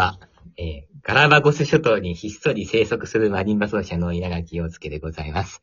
[0.00, 0.18] は。
[0.56, 5.62] えー、ガラバゴス諸島にひっそり生息するマリンバ奏者の稲垣陽介でございます。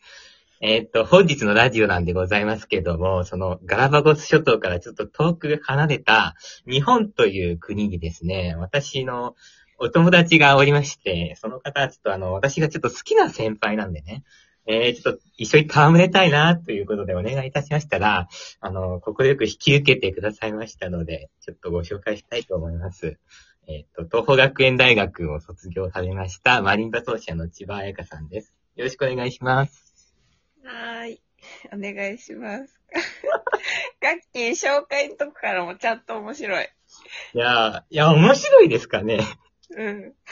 [0.62, 6.36] えーっと、本日のラジオなんでございますけども、そのガラバゴス諸島からちょっと遠く離れた
[6.68, 9.36] 日本という国にですね、私の
[9.80, 14.24] お友達がおりまして、その方はちょっとあの、私がちょっと好きな先輩なんでね、
[14.68, 18.28] えー、ちょっと一緒に戯れたいなということでお願いいたしましたら、
[18.60, 23.18] あの、心よく引き受けてくださいましたので、ちょっとご紹介したいと思います。
[23.70, 28.54] えっ、と、東邦学園大学を卒業されました、マリンバ奏者の千葉彩香さんです。
[28.78, 30.16] よろしくお願いします。
[30.64, 31.22] はーい。
[31.74, 32.80] お願いします。
[34.02, 36.70] ガッキー紹介のとこからもちゃんと面白い。
[37.34, 39.20] いやー、いや、面白いですかね。
[39.72, 40.14] うん。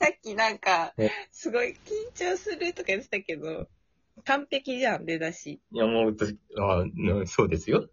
[0.00, 3.68] さっきなんかえ、すごい緊張するとか言ってたけど、
[4.24, 5.60] 完璧じゃん、出だし。
[5.70, 6.26] いや、もう、と
[6.58, 7.88] あうんそうですよ。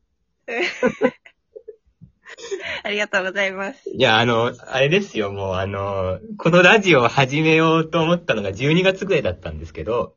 [2.90, 3.88] ありがとうございます。
[3.88, 10.16] いや、あの、あれですよ、もう、あの、このラジオを始めようと思ったのが12月ぐらいだったんですけど、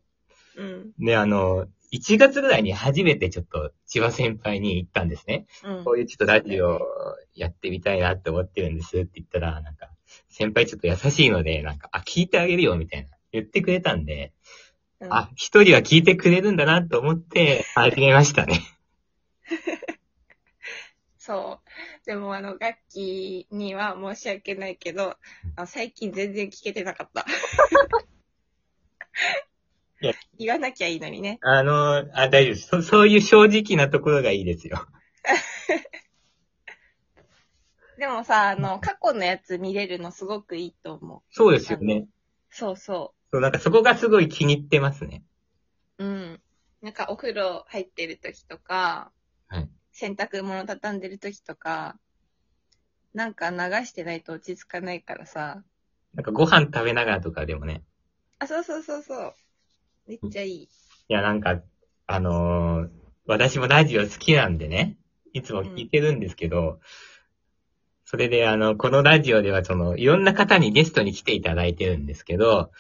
[0.56, 0.93] うん。
[0.98, 5.45] で、あの、1月ぐらいに初めてちょっと千葉先輩に行ったんですね。
[5.65, 5.91] うんこ。
[5.93, 6.81] ういうちょっとラジオ
[7.34, 9.91] やってみたいなって思ってるんですって言ったら、なんか、
[10.31, 13.11] 先輩ちょっと優しいので、なんか、あ、聞いてあげるよ、みたいな。
[13.33, 14.33] 言ってくれたんで、
[15.00, 18.62] うんあ、一人は聞いてくれるんだなと思って、始めましたね。
[21.19, 21.69] そう。
[22.05, 25.17] でもあの、ガッキーには申し訳ないけど、
[25.55, 27.25] あ最近全然聞けてなかった
[30.00, 30.14] いや。
[30.36, 31.39] 言わなきゃいいのにね。
[31.42, 32.67] あの、あ、大丈夫です。
[32.67, 34.84] そそういう正直なところがいいですよ。
[37.98, 41.22] でもさ、あの、過去のやつ見れるのすごくいいと思う。
[41.31, 42.09] そうですよね。
[42.50, 45.22] そうそそう、なんかそこがすごい気に入ってますね。
[45.98, 46.05] う。
[46.05, 46.42] うん。
[46.81, 49.22] なんかお風呂入ってる時とか、はい
[49.92, 51.98] 洗濯物畳んでる時とか、
[53.14, 55.62] なんか流してないと落ち着かないからさ。
[56.14, 57.82] なんかご飯食べながらとかでもね。
[58.38, 59.34] あ、そうそうそうそう。
[60.06, 60.62] めっちゃいい。
[60.64, 60.69] い
[61.08, 61.62] や、なんか、
[62.06, 62.88] あのー
[63.25, 64.97] 私もラジオ好きなんでね、
[65.32, 66.80] いつも聞いてるんですけど、
[68.04, 72.70] それであの、このラジオではその、いろんな方にゲストに来ていただいてるんですけど、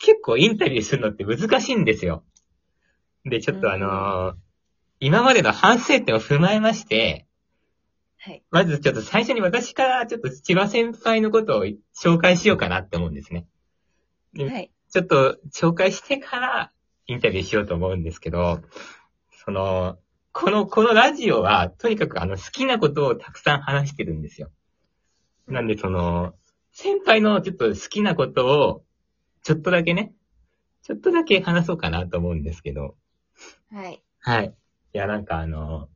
[0.00, 2.24] 結構インタビューするのって難しいんですよ。
[3.24, 4.47] で、ちょっとあのー
[5.00, 7.26] 今までの反省点を踏まえまして、
[8.18, 8.42] はい。
[8.50, 11.64] まずちょっと最初に私からちょっと千葉先輩のことを
[11.96, 13.46] 紹介しようかなって思うんですね。
[14.34, 14.70] ではい。
[14.90, 16.72] ちょっと紹介してから
[17.06, 18.60] インタビューしようと思うんですけど、
[19.44, 19.98] その、
[20.32, 24.50] この、このラジオは、とにかくあの、好きなことをたくさん話してるんですよ。
[25.46, 26.34] なんでその、
[26.72, 28.84] 先輩のちょっと好きなことを、
[29.42, 30.12] ちょっとだけね、
[30.82, 32.96] ちょっとだけ話そうかなと思うんですけど、
[33.72, 34.02] はい。
[34.20, 34.54] はい。
[34.94, 35.88] いや、なんかあの、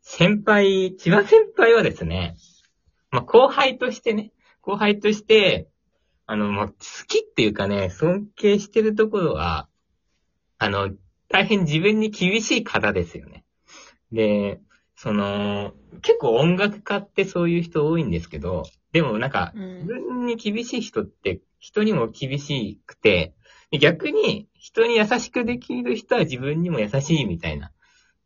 [0.00, 2.36] 先輩、千葉先輩はですね、
[3.10, 5.68] まあ、後輩としてね、後輩として、
[6.26, 6.74] あの、もう好
[7.06, 9.68] きっていうかね、尊敬してるところは、
[10.58, 10.90] あの、
[11.28, 13.44] 大変自分に厳しい方ですよね。
[14.12, 14.60] で、
[14.96, 20.16] その、結構音楽家ってそういう人多いんですけど、でもなんか、自うん。
[20.18, 23.34] 分に厳しい人って人にも厳しくて、
[23.70, 27.72] で逆に人に優しくできる人は自分にも優しいみたいな。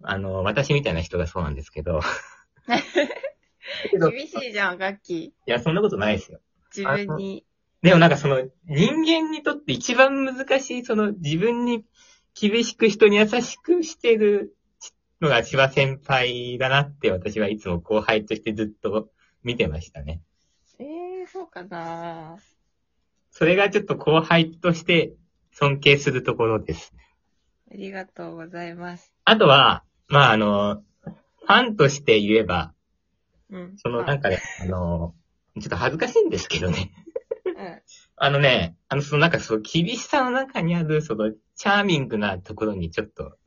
[0.03, 2.01] あの、私みたいな人がそうなんですけど。
[4.11, 6.41] 厳しいじゃん、ガッキや、そんなことないですよ。
[6.75, 6.97] ー。
[6.97, 7.45] 自分に。
[7.83, 11.85] でもなんかその人間にとって一番難しい、その自分に
[12.39, 14.55] 厳しく人に優しくしてる
[15.21, 19.11] のが千葉先輩だなって私はいつも後輩としてずっと
[19.43, 20.21] 見てましたね。
[20.79, 22.39] ええー、そうかな
[23.31, 25.13] それがちょっと後輩として
[25.53, 26.93] 尊敬するところです。
[27.71, 29.13] ありがとうございます。
[29.25, 32.75] あとは、まああの、ファンとして言えば、
[33.49, 33.75] うん。
[33.77, 35.15] そのなんかね、あの、
[35.61, 36.93] ちょっと恥ずかしいんですけどね。
[37.45, 37.83] うん。
[38.17, 43.39] あのね、あの、そのなんかそう、厳しさの中にある、その、チャーミングなところにちょっと、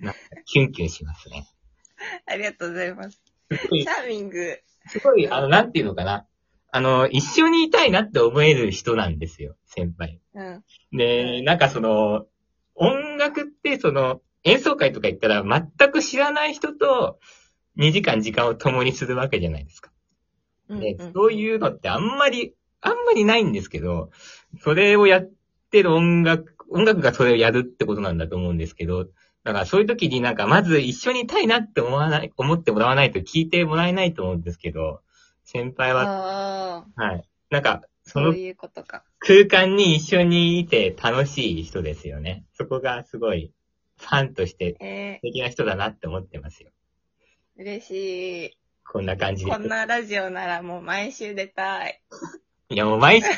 [0.00, 1.46] なんか、キュンキュンしますね。
[2.26, 3.22] ありがとうございます。
[3.52, 4.58] すごいチャーミング。
[4.86, 6.26] すごい、あの、なんていうのかな。
[6.70, 10.20] あの、一緒にいたいなって思える人なんですよ、先輩。
[10.34, 10.64] うん。
[10.92, 12.26] で、なんかその、
[12.74, 17.18] 音楽ってその、演奏会とか行ったら全く知らない人と
[17.78, 19.90] 2時間時間を共にするわけじゃないですか。
[20.68, 24.10] うんでうん、そういうのってあんまり、あんまりないんですけど、
[24.60, 25.30] それをやっ
[25.70, 29.06] てる音楽、音楽がそれをやるってことなんだと思うんですけど、
[29.44, 35.00] だからそういう時になんかまず一緒にいたいなって思わない、思ってもらわないと聞いてもらえないと思うんですけど、
[35.44, 37.28] 先輩は、はい。
[37.50, 39.04] なんか、そのそういうことか。
[39.18, 42.44] 空間に一緒にいて楽しい人ですよね。
[42.54, 43.52] そこがすごい、
[43.98, 46.70] ファンとしてえ素敵な人だなって思ってますよ。
[47.58, 48.58] ー、嬉しい。
[48.84, 49.58] こんな感じでこ。
[49.58, 52.00] んなラジオならもう毎週出たい。
[52.70, 53.28] いや、もう毎週。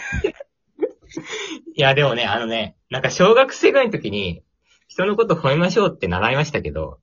[1.75, 4.43] いや、でもね、あのね、なんか小学生ぐらいの時に、
[4.89, 7.01] 人のこと褒めましょうって習いましたけど、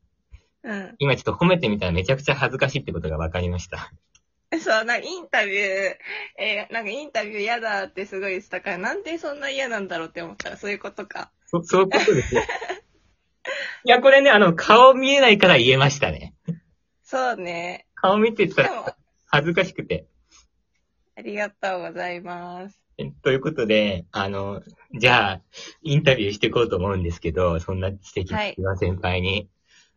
[0.63, 0.95] うん。
[0.99, 3.91] 今ちょっと褒めてみたらめちゃくちゃ恥ずかしいってことが分かりました。
[4.59, 5.59] そう、なんかインタビュー、
[6.39, 11.31] えーなんかインタビュー嫌だってすごい言ってたから、なんでそんな嫌なんだろうって思ったらそういうことか。
[11.45, 12.41] そ、そういうことですよ。
[13.83, 16.33] いや、これね、あの、顔見えないから言えましたね。
[17.03, 17.85] そうね。
[17.95, 18.97] 顔見てたでもら、
[19.27, 20.07] 恥ずかしくて。
[21.17, 22.79] ありがとうございます。
[22.97, 24.61] えということで、あの、
[24.97, 25.41] じゃあ、
[25.81, 29.49] インタビューしていこうと思うんですけど、そんな素敵はいな先輩に。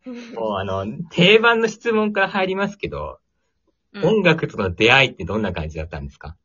[0.35, 3.19] もうあの、定番の質問から入りますけど、
[3.91, 6.37] うん音楽との出会いってどんな感じだったんですか？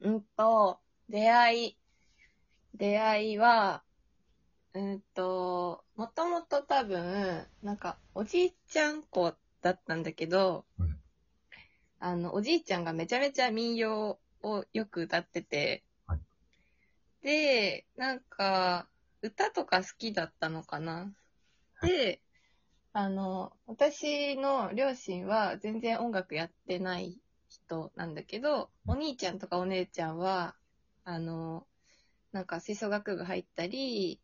[0.00, 1.76] うんと、出会い、
[2.74, 3.84] 出会いは、
[4.76, 11.00] うんと、もともと多分、なんか、おじいちゃん子だったんだけど、うん
[11.98, 16.20] あの、おじいちゃんがめちゃめちゃ民謡をよく歌ってて、はい。
[17.22, 18.86] で、なんか、
[19.22, 21.10] 歌とか好きだったのかな。
[21.80, 22.20] で、
[22.92, 27.18] あの、私の両親は全然音楽やってない
[27.48, 30.54] 人なんだけど、お兄ちゃんとかお姉ちゃんは、
[31.04, 31.66] あの、
[32.32, 34.20] なんか吹奏楽部入ったり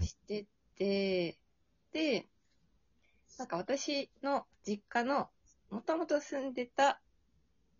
[0.00, 1.38] してて、
[1.92, 2.26] で、
[3.38, 5.28] なんか私の実家の、
[5.70, 7.00] もともと住んでた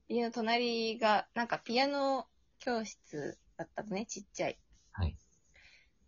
[0.09, 2.27] 家の隣が、なんかピアノ
[2.59, 4.59] 教室だったのね、ちっちゃい。
[4.93, 5.17] はい。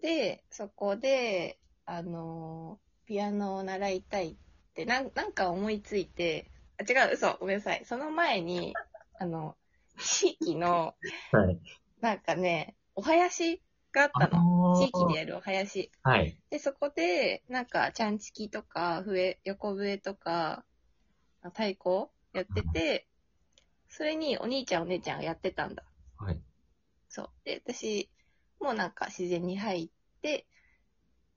[0.00, 4.37] で、そこで、あの、ピアノを習いたいっ
[4.75, 7.85] て、なんなんか思いついて、あ、違う、嘘、ごめんなさい。
[7.85, 8.75] その前に、
[9.19, 9.56] あの、
[9.99, 10.94] 地域の、
[11.32, 11.61] はい。
[12.00, 14.74] なんかね、お囃子があったの。
[14.76, 15.90] 地域でやるお囃子。
[16.02, 16.36] はい。
[16.50, 20.64] で、そこで、なんか、ちゃんちきとか、笛、横笛とか、
[21.42, 23.06] あ太鼓やってて、
[23.88, 25.84] それにお兄ちゃんお姉ちゃんがやってたんだ。
[26.18, 26.40] はい。
[27.08, 27.30] そう。
[27.44, 28.08] で、私、
[28.60, 29.88] もうなんか自然に入っ
[30.22, 30.46] て、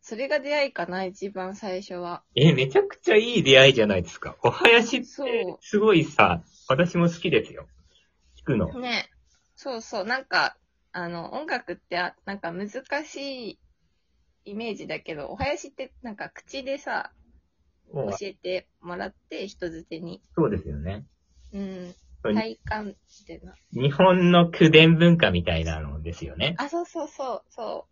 [0.01, 2.23] それが出会いかな、一番最初は。
[2.35, 4.35] え、めちゃくちゃいい出会いじゃないですか。
[4.43, 7.67] お囃子っそうて、すごいさ、私も好きですよ。
[8.37, 8.79] 聞くの。
[8.79, 9.09] ね。
[9.55, 10.57] そうそう、なんか、
[10.97, 12.69] あの、音楽ってあ、なんか難
[13.03, 13.59] しい
[14.45, 17.12] イメージだけど、お囃子ってなんか口でさ、
[17.94, 20.21] もう教えてもらって、人づてに。
[20.38, 21.06] そうですよね。
[21.51, 21.95] うん。
[22.24, 23.53] 体感ってな。
[23.74, 26.56] 日本の口伝文化みたいなのですよね。
[26.59, 27.88] あ、そうそうそう、そ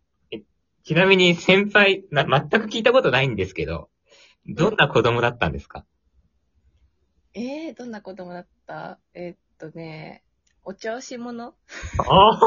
[0.86, 3.90] ちなみに先輩、な、全く聞いたことないんですけど、
[4.46, 5.86] どんな子供だったんですか？
[7.36, 7.40] う。
[7.40, 8.98] えー、どんな子供だった？
[9.14, 10.24] えーっとね、
[10.64, 11.54] お調子者？
[12.00, 12.40] ああ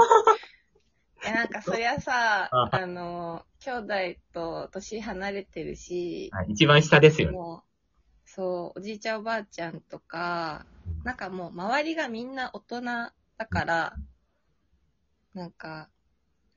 [1.26, 7.37] え、なんかそりゃさ、ああの、兄弟と年離れてるし、一番下ですよね。
[7.37, 10.67] もう、そう、おじいちゃんおばあちゃんとか、
[11.05, 13.12] なんかもう周りがみんな大人だ
[13.49, 13.96] から、
[15.34, 15.88] なんか、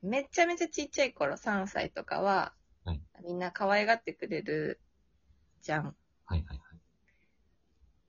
[0.02, 4.80] めちゃめちゃちっちゃい頃、3歳とかは、はいみんな可愛がってくれる
[5.60, 5.84] じゃん。
[5.84, 5.94] はい
[6.26, 6.58] はいはい。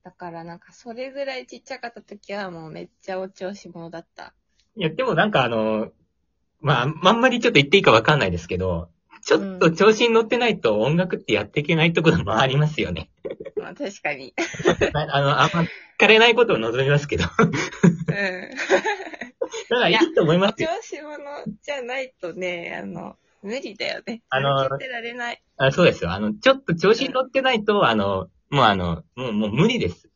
[0.04, 4.34] だからなんかそれぐらいちっちゃかった時はもうめっちゃお調子者だった。
[4.76, 5.92] いや、でもなんかあの、
[6.62, 8.90] まあ、あんまりちょっと言っていいかわかんないですけど、
[9.24, 13.10] ちょっと調子に乗ってないと音楽ってやっていけないところもありますよね。
[13.56, 14.34] まあ確かに。
[14.94, 15.68] あ あの、あんま聞
[16.00, 17.24] かれないことを望みますけど。
[17.24, 17.52] だかうん。
[19.70, 20.70] らいいと思います調よ。
[20.82, 21.20] 子者
[21.62, 24.22] じゃないとね、あの、無理だよね。
[24.30, 25.42] あのてられない。
[25.58, 26.12] あそうですよ。
[26.12, 30.10] あの、ちょっと調子に乗ってないと、あの、もうあの、もう、もう無理です。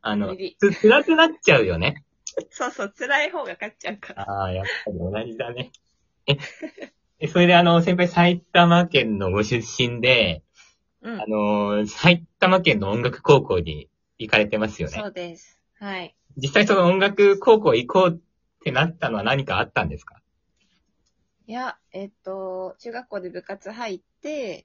[0.00, 0.36] あの。
[0.58, 2.04] つ、辛くなっちゃうよね。
[2.50, 4.22] そうそう、辛い方が勝っちゃうから。
[4.22, 5.70] ああ、やっぱり同じだね。
[6.26, 6.36] え、
[7.18, 10.42] えそれであの、先輩埼玉県のご出身で、
[11.00, 11.24] うんあ。
[11.26, 13.88] の、埼玉県の音楽高校に
[14.18, 14.98] 行かれてますよね。
[14.98, 15.58] そうです。
[15.78, 16.16] はい。
[16.36, 18.20] 実際その音楽高校行こうっ
[18.64, 20.22] てなったのは何かあったんですか？
[21.46, 24.64] いや、えっと、中学校で部活入って、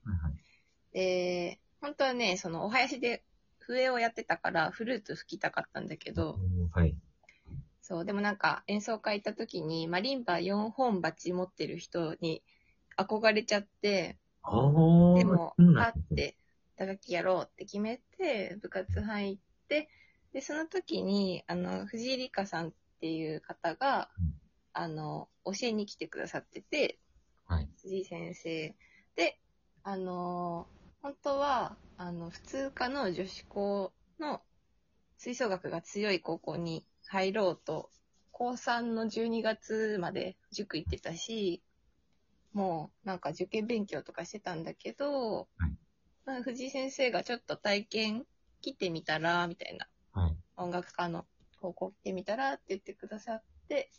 [0.94, 3.24] で、本当はね、その、お囃子で
[3.60, 6.40] 笛をやってたから、フルーツ吹きたかったんだけど、
[6.72, 6.96] はい。
[7.88, 12.44] そう、でもなんか演奏会行った時に、マリンバ4本鉢持ってる人に
[12.98, 14.18] 憧れちゃって、
[15.16, 16.36] でもあって、
[16.76, 19.38] 打楽器やろうって決めて、部活入っ
[19.70, 19.90] て、
[20.34, 24.34] で、その時に、あの、藤井里香さんっていう方が、うん
[24.74, 27.00] あの、教えに来てくださってて、
[27.46, 27.70] はい。
[27.82, 28.76] 藤井先生。
[29.16, 29.40] で、
[29.84, 30.68] あの、
[31.02, 34.42] 本当は、あの、普通科の女子校の
[35.18, 37.90] 吹奏楽が強い高校に入ろうと、
[38.32, 41.64] 高3の12月まで塾行ってたし、
[42.54, 45.72] もうなんか受験勉強とかしてたんだけど、はい
[46.26, 48.26] まあ藤井先生がちょっと体験
[48.62, 49.88] 来てみたら、みたいな。
[50.14, 50.38] はい。
[50.58, 51.26] 音楽家の
[51.62, 53.92] 高校来てみたらって言ってくださって、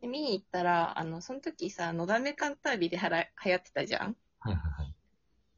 [0.00, 4.16] で見に行ったら、あの、その時さ、のだめカンタービではら流行ってたじゃん？
[4.40, 4.94] はいはいはい。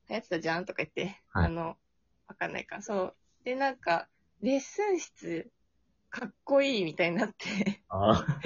[0.08, 0.64] 流行ってたじゃん？
[0.64, 1.76] とか言って、はいあの、
[2.26, 2.82] わかんないか。
[2.82, 3.16] そう。
[3.44, 4.08] で、なんか、
[4.42, 5.50] レッスン室、
[6.08, 8.40] かっこいいみたいになって、あ あ。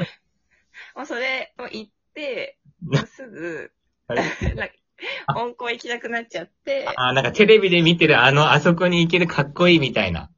[0.96, 3.70] もうそれを行って、なもうすぐ、
[4.08, 4.18] はい
[4.56, 4.74] なんか
[5.36, 10.30] 音校行きたくなっちゃって、あ、なんかテレビで見てるあの、あそこに行けるかっこいいみたいな。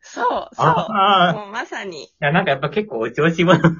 [0.00, 0.66] そう、そう。
[0.66, 1.32] ああ。
[1.32, 3.60] いもうまさに、や、なんかやっぱ結構お調子者。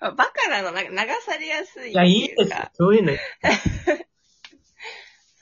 [0.00, 2.70] バカなの、なんか流されやすいいや、いいですか。。
[2.74, 3.12] そういうの。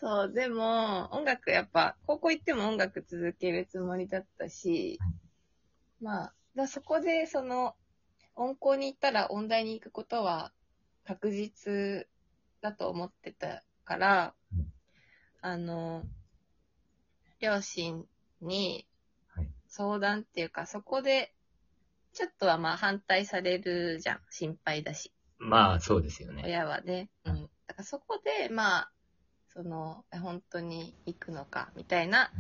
[0.01, 4.99] そう、でも、音楽やっぱ、高校行っても音楽続けるつもりだったし、
[6.01, 7.75] まあ、だそこでその、
[8.35, 10.53] 音校に行ったら音大に行くことは
[11.05, 12.09] 確実
[12.63, 14.73] だと思ってたから、うん
[15.43, 16.05] あの、
[17.41, 18.07] 両親
[18.41, 18.87] に
[19.29, 21.35] はい相談っていうか、そこで、
[22.15, 24.21] ちょっとはまあ反対されるじゃん。
[24.31, 25.13] 心配だし。
[25.39, 26.43] まあ、そうですよね。
[26.45, 27.11] 親はね。
[27.25, 27.43] うん。
[27.67, 28.93] だからそこで、まあ、
[29.63, 32.31] その、え本当に行くのか、みたいな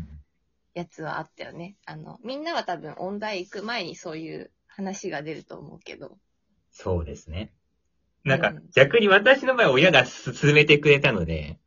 [0.72, 1.76] やつはあったよね。
[1.84, 6.16] あの、みんなは多分音大行く前にそういう話が出ると思うけど。
[6.70, 7.52] そうですね。
[8.24, 11.58] なんかうん、逆に私の場合、親が勧めてくれたので、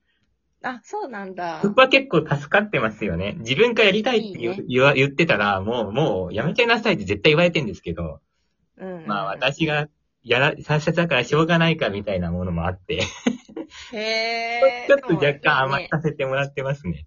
[0.64, 1.62] あ、そうなんだ。
[1.62, 3.36] そこは結構助かってますよね。
[3.40, 8.22] 自分からやりたいって言ういいね言わ言ってたら、もう、もう、やめちゃいなさいって絶対言われてんですけど、
[8.78, 9.08] うんうん。
[9.08, 9.88] まあ、私が、
[10.24, 13.02] やら、三冊だからしょうがないかみたいなものもあって、
[13.94, 14.88] へー。
[14.88, 17.06] ちょっと若干甘させてもらってますね。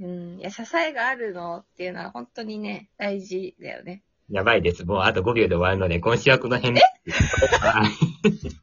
[0.00, 0.40] うん。
[0.40, 4.02] いや、支えがあるのっていうのは本当にね、大事だよね。
[4.30, 4.84] やばいです。
[4.84, 6.82] もうあと5秒で終わるので、今週はこの辺で。
[7.60, 7.90] はい